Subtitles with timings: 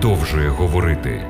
[0.00, 1.26] продовжує говорити.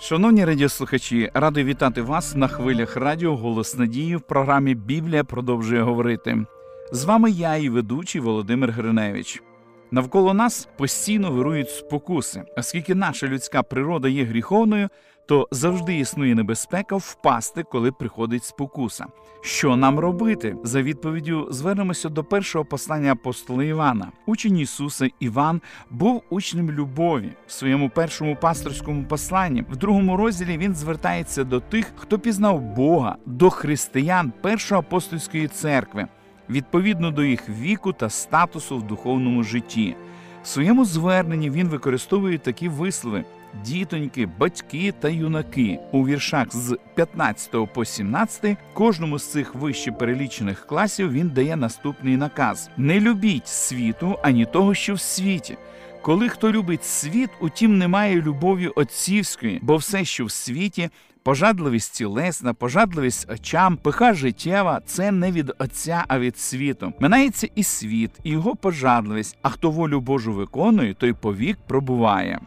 [0.00, 6.46] Шановні радіослухачі, радий вітати вас на хвилях радіо Голос Надії в програмі Біблія продовжує говорити.
[6.92, 9.42] З вами я і ведучий Володимир Гриневич.
[9.90, 14.88] Навколо нас постійно вирують спокуси, оскільки наша людська природа є гріховною,
[15.32, 19.06] то завжди існує небезпека впасти, коли приходить спокуса.
[19.40, 20.56] Що нам робити?
[20.64, 24.12] За відповіддю звернемося до першого послання апостола Івана.
[24.26, 25.60] Учень Ісуса Іван
[25.90, 29.64] був учнем любові в своєму першому пасторському посланні.
[29.70, 36.06] В другому розділі він звертається до тих, хто пізнав Бога, до християн першої апостольської церкви
[36.50, 39.96] відповідно до їх віку та статусу в духовному житті.
[40.42, 43.24] В своєму зверненні він використовує такі вислови.
[43.64, 50.66] Дітоньки, батьки та юнаки у віршах з 15 по 17 кожному з цих вище перелічених
[50.66, 55.56] класів він дає наступний наказ: не любіть світу ані того, що в світі.
[56.02, 60.90] Коли хто любить світ, утім немає любові отцівської, бо все, що в світі,
[61.22, 66.92] пожадливість тілесна, пожадливість очам, пиха життєва це не від Отця, а від світу.
[67.00, 69.38] Минається і світ, і його пожадливість.
[69.42, 72.40] А хто волю Божу виконує, той повік пробуває.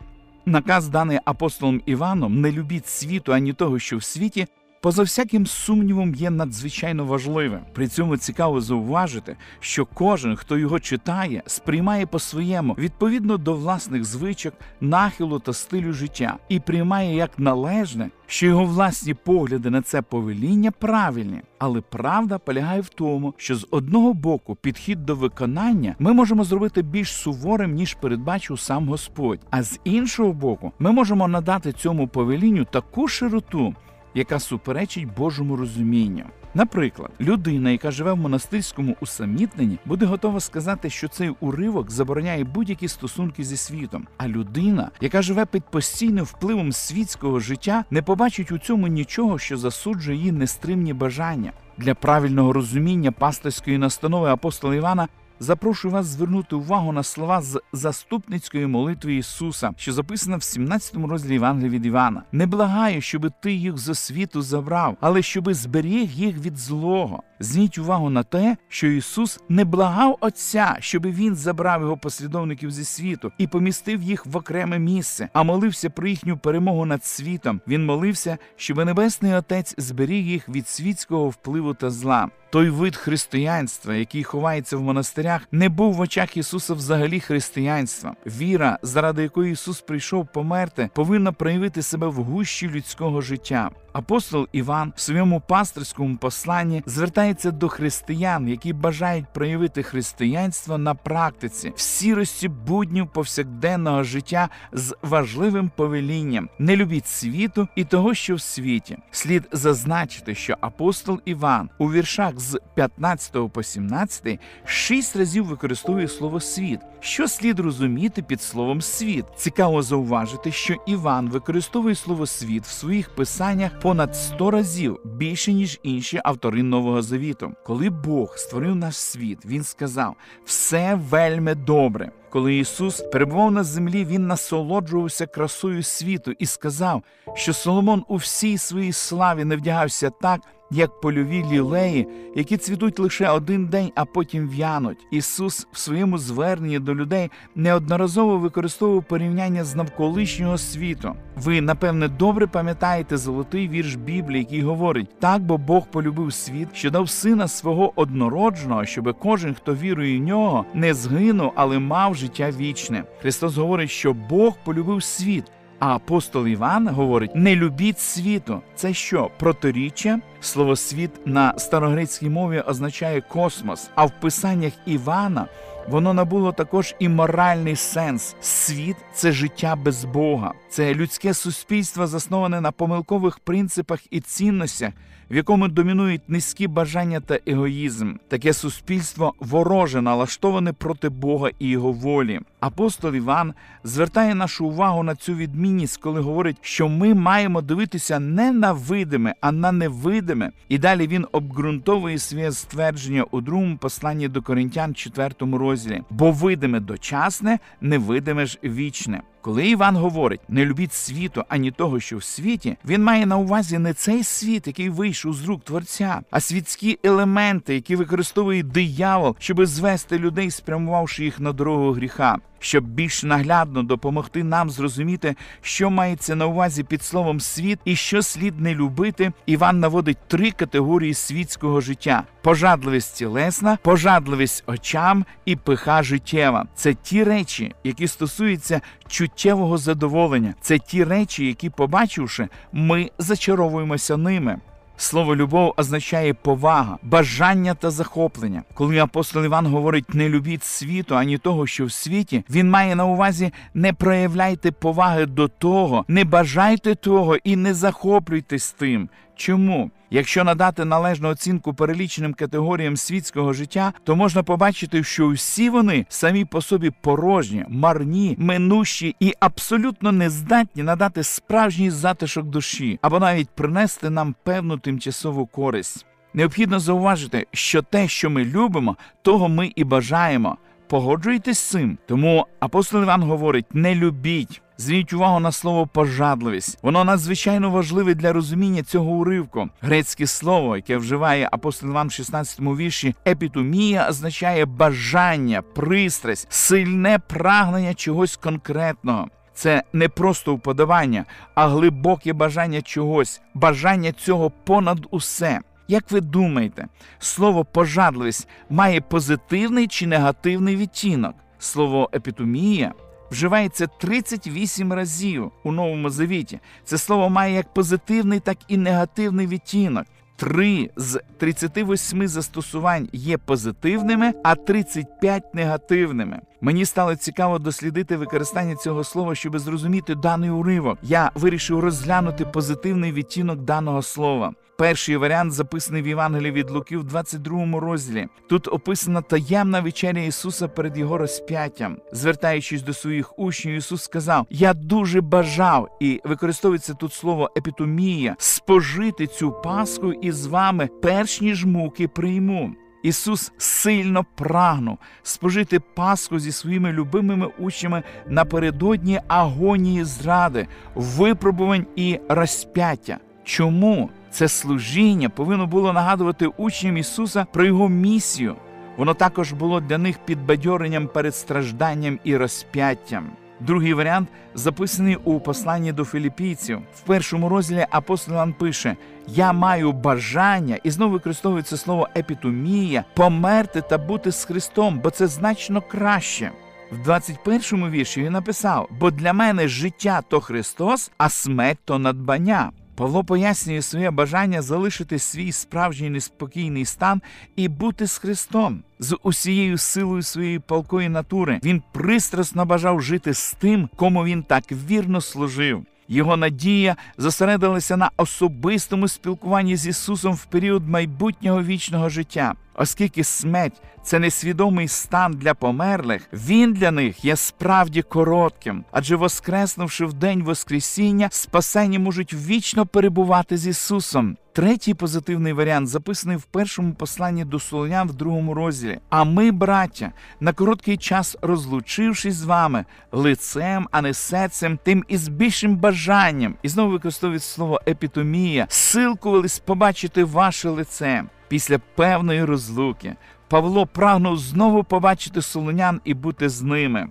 [0.48, 4.48] Наказ, даний апостолом Іваном, не любіть світу ані того, що в світі,
[4.86, 7.60] поза всяким сумнівом є надзвичайно важливим.
[7.74, 14.54] При цьому цікаво зауважити, що кожен, хто його читає, сприймає по-своєму відповідно до власних звичок,
[14.82, 20.72] нахилу та стилю життя, і приймає як належне, що його власні погляди на це повеління
[20.72, 21.42] правильні.
[21.60, 26.82] Але правда полягає в тому, що з одного боку підхід до виконання ми можемо зробити
[26.82, 29.40] більш суворим, ніж передбачив сам Господь.
[29.50, 33.76] А з іншого боку, ми можемо надати цьому повелінню таку широту,
[34.16, 36.24] яка суперечить Божому розумінню.
[36.54, 42.88] Наприклад, людина, яка живе в монастирському усамітненні, буде готова сказати, що цей уривок забороняє будь-які
[42.88, 44.08] стосунки зі світом.
[44.18, 49.58] А людина, яка живе під постійним впливом світського життя, не побачить у цьому нічого, що
[49.58, 51.52] засуджує її нестримні бажання.
[51.78, 55.08] Для правильного розуміння пасторської настанови апостола Івана
[55.40, 61.34] Запрошую вас звернути увагу на слова з заступницької молитви Ісуса, що записано в 17 розділі
[61.34, 62.24] Євангелія від Івана.
[62.32, 67.24] Не благаю, щоби ти їх з світу забрав, але щоби зберіг їх від злого.
[67.40, 72.86] Зверніть увагу на те, що Ісус не благав Отця, щоби Він забрав його послідовників зі
[72.86, 77.62] світу і помістив їх в окреме місце, а молився про їхню перемогу над світом.
[77.68, 82.30] Він молився, щоби Небесний Отець зберіг їх від світського впливу та зла.
[82.56, 88.16] Той вид християнства, який ховається в монастирях, не був в очах Ісуса взагалі християнством.
[88.26, 93.72] Віра, заради якої Ісус прийшов померти, повинна проявити себе в гущі людського життя.
[93.96, 101.74] Апостол Іван в своєму пасторському посланні звертається до християн, які бажають проявити християнство на практиці
[101.76, 108.42] в сірості буднів повсякденного життя з важливим повелінням: не любіть світу і того, що в
[108.42, 108.98] світі.
[109.12, 116.40] Слід зазначити, що апостол Іван у віршах з 15 по 17 шість разів використовує слово
[116.40, 116.80] світ.
[117.00, 119.26] Що слід розуміти під словом світ?
[119.38, 125.80] Цікаво зауважити, що Іван використовує слово світ в своїх писаннях понад 100 разів більше ніж
[125.84, 127.52] інші автори Нового Завіту.
[127.66, 130.16] Коли Бог створив наш світ, він сказав:
[130.46, 132.12] все вельми добре.
[132.30, 137.04] Коли Ісус перебував на землі, Він насолоджувався красою світу і сказав,
[137.36, 140.42] що Соломон у всій своїй славі не вдягався так,
[140.72, 145.08] як польові лілеї, які цвітуть лише один день, а потім в'януть.
[145.12, 151.16] Ісус в своєму зверненні до людей неодноразово використовував порівняння з навколишнього світу.
[151.36, 156.92] Ви, напевне, добре пам'ятаєте золотий вірш Біблії, який говорить: так, бо Бог полюбив світ, що
[156.92, 162.52] дав сина свого однородженого, щоб кожен, хто вірує в нього, не згинув, але мав життя
[162.52, 163.04] вічне.
[163.22, 165.44] Христос говорить, що Бог полюбив світ.
[165.80, 168.62] А апостол Іван говорить: не любіть світу.
[168.76, 169.30] Це що?
[169.40, 170.20] Протиріччя?
[170.42, 175.48] Слово світ на старогрецькій мові означає космос, а в писаннях Івана
[175.88, 178.36] воно набуло також і моральний сенс.
[178.42, 184.94] Світ це життя без Бога, це людське суспільство, засноване на помилкових принципах і цінностях,
[185.32, 188.14] в якому домінують низькі бажання та егоїзм.
[188.28, 192.40] Таке суспільство вороже налаштоване проти Бога і його волі.
[192.60, 198.52] Апостол Іван звертає нашу увагу на цю відмінність, коли говорить, що ми маємо дивитися не
[198.52, 200.52] на видиме, а на невидиме.
[200.70, 206.02] І далі він обґрунтовує своє ствердження у другому посланні до Коринтян, 4 розділі.
[206.10, 209.22] Бо видиме дочасне, невидиме ж вічне.
[209.46, 213.78] Коли Іван говорить не любіть світу, ані того, що в світі, він має на увазі
[213.78, 219.66] не цей світ, який вийшов з рук творця, а світські елементи, які використовує диявол, щоб
[219.66, 222.38] звести людей, спрямувавши їх на дорогу гріха.
[222.66, 228.22] Щоб більш наглядно допомогти нам зрозуміти, що мається на увазі під словом світ і що
[228.22, 236.04] слід не любити, Іван наводить три категорії світського життя: пожадливість тілесна, пожадливість очам і пиха
[236.04, 236.66] життєва.
[236.76, 240.54] Це ті речі, які стосуються чуттєвого задоволення.
[240.62, 244.60] Це ті речі, які, побачивши, ми зачаровуємося ними.
[244.98, 248.64] Слово любов означає повага, бажання та захоплення.
[248.74, 253.06] Коли апостол Іван говорить не любіть світу, ані того, що в світі, він має на
[253.06, 259.10] увазі не проявляйте поваги до того, не бажайте того і не захоплюйтесь тим.
[259.36, 259.92] Чому?
[260.10, 266.46] Якщо надати належну оцінку переліченим категоріям світського життя, то можна побачити, що всі вони самі
[266.46, 273.50] по собі порожні, марні, минущі і абсолютно не здатні надати справжній затишок душі або навіть
[273.50, 276.06] принести нам певну тимчасову користь.
[276.34, 280.58] Необхідно зауважити, що те, що ми любимо, того ми і бажаємо.
[280.88, 281.98] Погоджуйтесь з цим.
[282.08, 284.62] Тому апостол Іван говорить: не любіть.
[284.78, 286.80] Зверніть увагу на слово пожадливість.
[286.82, 289.70] Воно надзвичайно важливе для розуміння цього уривку.
[289.82, 297.94] Грецьке слово, яке вживає апостол Іван в 16 вірші, епітомія означає бажання, пристрасть, сильне прагнення
[297.94, 299.28] чогось конкретного.
[299.54, 305.60] Це не просто вподобання, а глибоке бажання чогось, бажання цього понад усе.
[305.88, 306.88] Як ви думаєте,
[307.20, 311.36] слово пожадливість має позитивний чи негативний відтінок?
[311.60, 312.94] Слово епітомія
[313.32, 316.60] вживається 38 разів у Новому Завіті.
[316.84, 320.06] Це слово має як позитивний, так і негативний відтінок.
[320.38, 326.40] Три з 38 застосувань є позитивними, а 35 негативними.
[326.62, 330.98] Мені стало цікаво дослідити використання цього слова, щоб зрозуміти даний уривок.
[331.04, 334.54] Я вирішив розглянути позитивний відтінок даного слова.
[334.78, 338.28] Перший варіант записаний в Євангелії від Луки в 22 розділі.
[338.50, 341.98] Тут описана таємна вечеря Ісуса перед його розп'яттям.
[342.12, 349.28] Звертаючись до своїх учнів, Ісус сказав: Я дуже бажав, і використовується тут слово епітомія спожити
[349.28, 352.76] цю Пасху із вами, перш ніж муки прийму.
[353.04, 363.18] Ісус сильно прагнув спожити Пасху зі своїми любимими учнями напередодні агонії зради, випробувань і розп'яття.
[363.44, 368.56] Чому це служіння повинно було нагадувати учням Ісуса про Його місію?
[368.98, 373.30] Воно також було для них підбадьоренням перед стражданням і розп'яттям.
[373.60, 376.80] Другий варіант записаний у посланні до філіпійців.
[376.96, 378.96] В першому розділі апостол Іван пише:
[379.28, 385.28] Я маю бажання, і знову використовується слово епітомія, померти та бути з Христом, бо це
[385.28, 386.52] значно краще.
[386.92, 392.72] В 21-му вірші він написав: Бо для мене життя то Христос, а смерть то надбання.
[392.96, 397.22] Павло пояснює своє бажання залишити свій справжній неспокійний стан
[397.56, 401.60] і бути з Христом з усією силою своєї палкої натури.
[401.64, 405.86] Він пристрасно бажав жити з тим, кому він так вірно служив.
[406.08, 412.56] Його надія зосередилася на особистому спілкуванні з Ісусом в період майбутнього вічного життя.
[412.78, 420.06] Оскільки смерть це несвідомий стан для померлих, він для них є справді коротким, адже воскреснувши
[420.06, 424.38] в день Воскресіння, спасені можуть вічно перебувати з Ісусом.
[424.54, 429.00] Третій позитивний варіант записаний в першому посланні до Солонян в другому розділі.
[429.10, 435.28] А ми, браття, на короткий час розлучившись з вами лицем, а не серцем, тим із
[435.28, 441.24] більшим бажанням, і знову використовують слово епітомія, силкувались побачити ваше лице.
[441.48, 443.16] Після певної розлуки
[443.48, 447.08] Павло прагнув знову побачити солонян і бути з ними.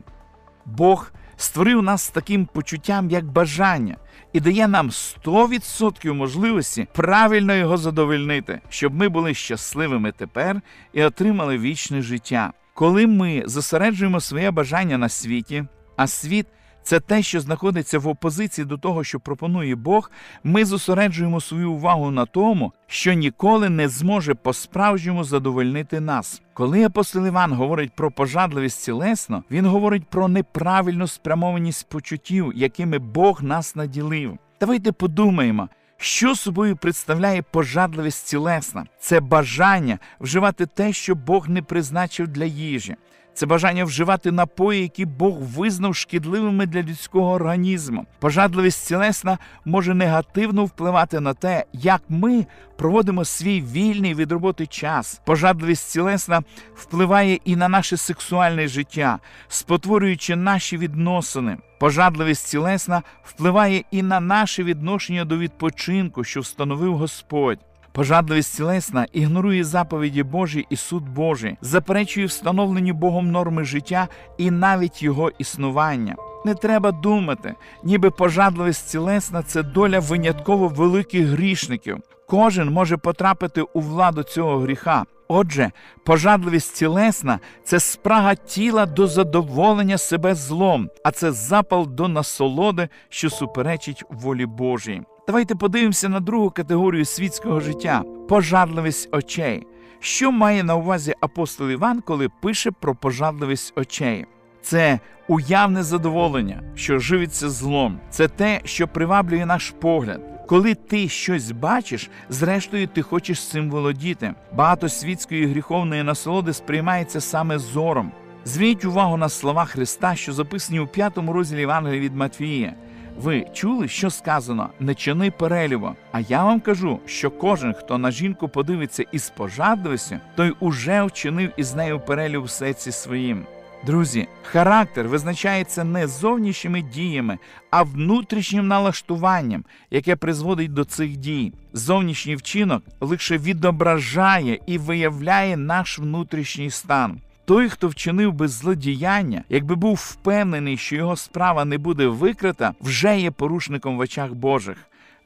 [0.64, 3.96] Бог створив нас з таким почуттям, як бажання,
[4.32, 10.60] і дає нам 100% можливості правильно його задовольнити, щоб ми були щасливими тепер
[10.92, 12.52] і отримали вічне життя.
[12.74, 15.64] Коли ми зосереджуємо своє бажання на світі,
[15.96, 16.46] а світ
[16.84, 20.10] це те, що знаходиться в опозиції до того, що пропонує Бог,
[20.44, 26.42] ми зосереджуємо свою увагу на тому, що ніколи не зможе по-справжньому задовольнити нас.
[26.54, 33.42] Коли апостол Іван говорить про пожадливість тілесно, він говорить про неправильну спрямованість почуттів, якими Бог
[33.42, 34.38] нас наділив.
[34.60, 35.68] Давайте подумаємо.
[35.96, 38.86] Що собою представляє пожадливість тілесна?
[39.00, 42.96] Це бажання вживати те, що Бог не призначив для їжі.
[43.34, 48.06] Це бажання вживати напої, які Бог визнав шкідливими для людського організму.
[48.18, 55.20] Пожадливість тілесна може негативно впливати на те, як ми проводимо свій вільний від роботи час.
[55.24, 56.42] Пожадливість тілесна
[56.74, 61.56] впливає і на наше сексуальне життя, спотворюючи наші відносини.
[61.78, 67.58] Пожадливість тілесна впливає і на наше відношення до відпочинку, що встановив Господь.
[67.94, 74.08] Пожадливість тілесна ігнорує заповіді Божі і суд Божий, заперечує встановлені Богом норми життя
[74.38, 76.16] і навіть його існування.
[76.44, 81.98] Не треба думати, ніби пожадливість тілесна це доля винятково великих грішників.
[82.28, 85.04] Кожен може потрапити у владу цього гріха.
[85.28, 85.70] Отже,
[86.04, 93.30] пожадливість тілесна це спрага тіла до задоволення себе злом, а це запал до насолоди, що
[93.30, 95.02] суперечить волі Божій.
[95.26, 99.66] Давайте подивимося на другу категорію світського життя пожадливість очей.
[100.00, 104.26] Що має на увазі апостол Іван, коли пише про пожадливість очей?
[104.62, 110.20] Це уявне задоволення, що живиться злом, це те, що приваблює наш погляд.
[110.48, 114.34] Коли ти щось бачиш, зрештою ти хочеш цим володіти.
[114.52, 118.12] Багато світської гріховної насолоди сприймається саме зором.
[118.44, 122.74] Зверніть увагу на слова Христа, що записані у п'ятому розділі Євангелія від Матфія.
[123.16, 125.90] Ви чули, що сказано не чини перелюбу.
[126.12, 131.50] А я вам кажу, що кожен, хто на жінку подивиться із пожадливістю, той уже вчинив
[131.56, 133.46] із нею перелюб в серці своїм.
[133.86, 137.38] Друзі, характер визначається не зовнішніми діями,
[137.70, 141.52] а внутрішнім налаштуванням, яке призводить до цих дій.
[141.72, 147.20] Зовнішній вчинок лише відображає і виявляє наш внутрішній стан.
[147.44, 153.20] Той, хто вчинив би злодіяння, якби був впевнений, що його справа не буде викрита, вже
[153.20, 154.76] є порушником в очах Божих.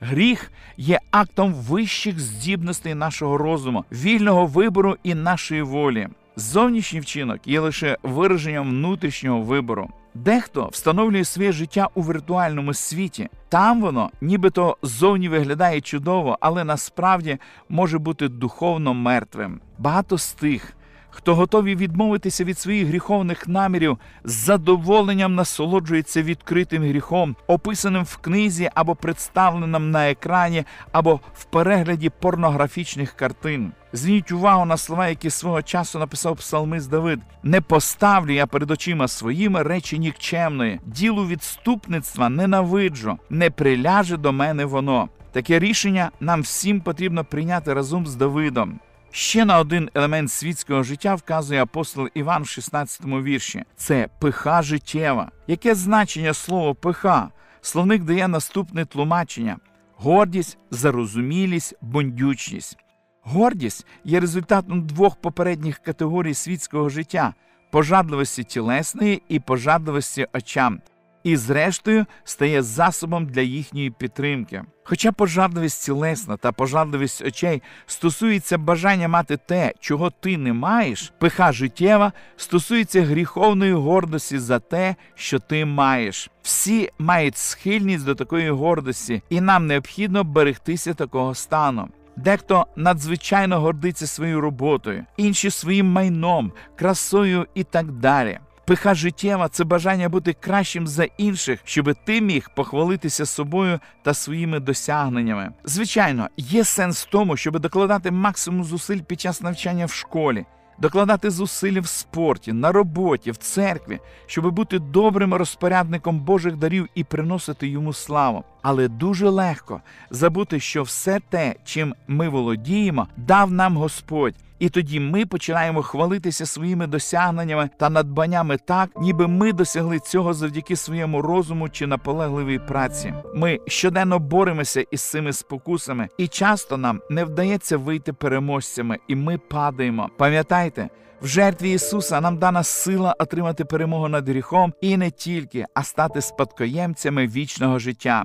[0.00, 6.08] Гріх є актом вищих здібностей нашого розуму, вільного вибору і нашої волі.
[6.36, 9.90] Зовнішній вчинок є лише вираженням внутрішнього вибору.
[10.14, 13.28] Дехто встановлює своє життя у віртуальному світі.
[13.48, 19.60] Там воно нібито зовні виглядає чудово, але насправді може бути духовно мертвим.
[19.78, 20.76] Багато з тих,
[21.18, 28.70] хто готові відмовитися від своїх гріховних намірів, з задоволенням насолоджується відкритим гріхом, описаним в книзі
[28.74, 33.72] або представленим на екрані, або в перегляді порнографічних картин.
[33.92, 39.08] Зверніть увагу на слова, які свого часу написав псалмист Давид: не поставлю я перед очима
[39.08, 45.08] своїми речі нікчемної, ділу відступництва ненавиджу, не приляже до мене воно.
[45.32, 48.80] Таке рішення нам всім потрібно прийняти разом з Давидом.
[49.18, 55.30] Ще на один елемент світського життя вказує апостол Іван в 16-му вірші: це пиха життєва.
[55.46, 57.30] Яке значення слово пиха?
[57.60, 59.56] Словник дає наступне тлумачення:
[59.96, 62.76] гордість, зарозумілість, бундючність.
[63.22, 67.34] Гордість є результатом двох попередніх категорій світського життя
[67.70, 70.80] пожадливості тілесної і пожадливості очам
[71.28, 74.62] і, зрештою, стає засобом для їхньої підтримки.
[74.84, 81.52] Хоча пожадливість тілесна та пожадливість очей стосується бажання мати те, чого ти не маєш, пиха
[81.52, 86.30] життєва стосується гріховної гордості за те, що ти маєш.
[86.42, 91.88] Всі мають схильність до такої гордості, і нам необхідно берегтися такого стану.
[92.16, 98.38] Дехто надзвичайно гордиться своєю роботою, інші своїм майном, красою і так далі.
[98.68, 104.60] Пиха життєва це бажання бути кращим за інших, щоб ти міг похвалитися собою та своїми
[104.60, 105.50] досягненнями.
[105.64, 110.44] Звичайно, є сенс в тому, щоб докладати максимум зусиль під час навчання в школі.
[110.78, 117.04] Докладати зусилля в спорті, на роботі, в церкві, щоб бути добрим розпорядником Божих дарів і
[117.04, 118.44] приносити йому славу.
[118.62, 124.34] Але дуже легко забути, що все те, чим ми володіємо, дав нам Господь.
[124.58, 130.76] І тоді ми починаємо хвалитися своїми досягненнями та надбаннями так, ніби ми досягли цього завдяки
[130.76, 133.14] своєму розуму чи наполегливій праці.
[133.34, 139.38] Ми щоденно боремося із цими спокусами, і часто нам не вдається вийти переможцями, і ми
[139.38, 140.10] падаємо.
[140.16, 140.88] Пам'ятайте.
[141.22, 146.20] В жертві Ісуса нам дана сила отримати перемогу над гріхом і не тільки, а стати
[146.20, 148.24] спадкоємцями вічного життя.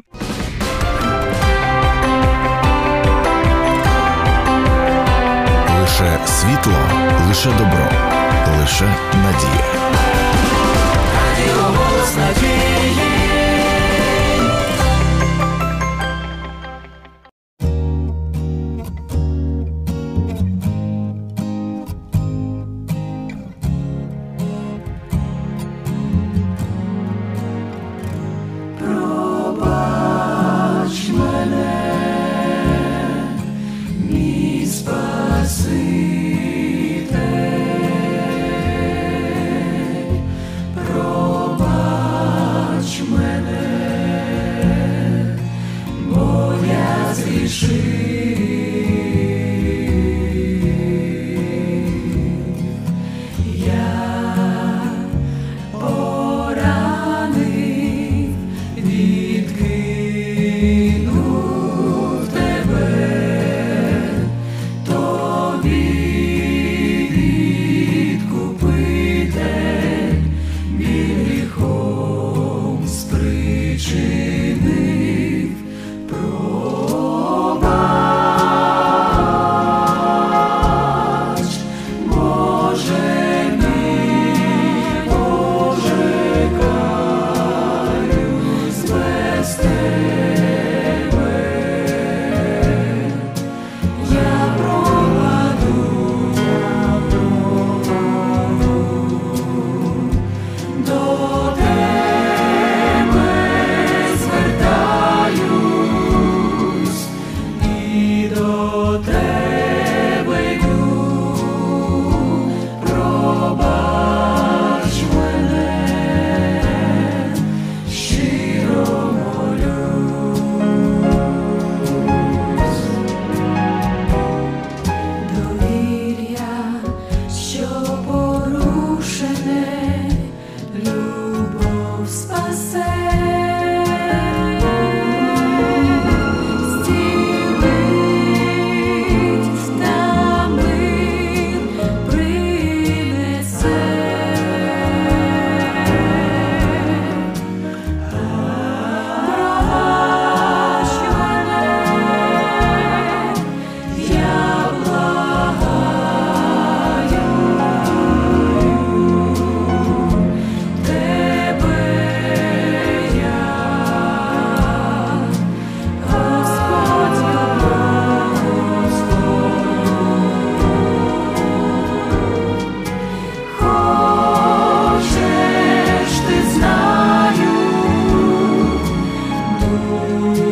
[5.93, 6.73] Лише світло,
[7.27, 7.89] лише добро,
[8.59, 8.85] лише
[9.15, 10.22] надія.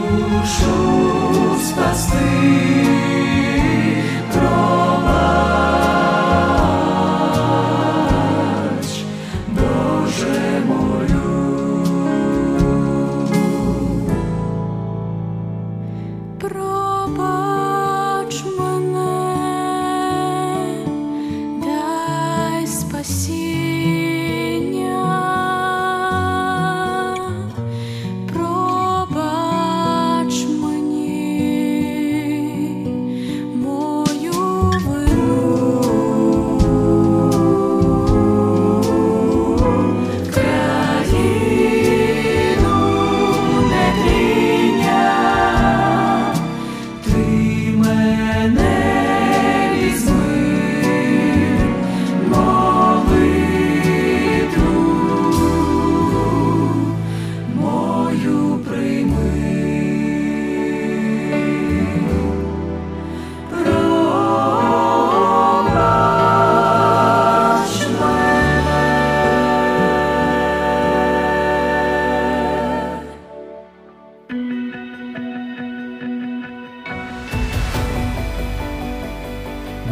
[0.01, 2.90] душу спасти.